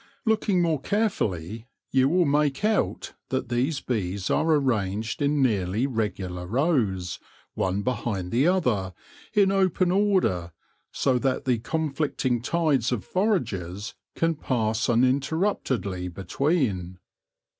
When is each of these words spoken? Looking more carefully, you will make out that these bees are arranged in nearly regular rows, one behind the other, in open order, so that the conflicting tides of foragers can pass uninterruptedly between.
Looking 0.25 0.63
more 0.63 0.81
carefully, 0.81 1.67
you 1.91 2.09
will 2.09 2.25
make 2.25 2.65
out 2.65 3.13
that 3.29 3.49
these 3.49 3.81
bees 3.81 4.31
are 4.31 4.49
arranged 4.51 5.21
in 5.21 5.43
nearly 5.43 5.85
regular 5.85 6.47
rows, 6.47 7.19
one 7.53 7.83
behind 7.83 8.31
the 8.31 8.47
other, 8.47 8.95
in 9.35 9.51
open 9.51 9.91
order, 9.91 10.53
so 10.91 11.19
that 11.19 11.45
the 11.45 11.59
conflicting 11.59 12.41
tides 12.41 12.91
of 12.91 13.05
foragers 13.05 13.93
can 14.15 14.33
pass 14.33 14.89
uninterruptedly 14.89 16.07
between. 16.07 16.97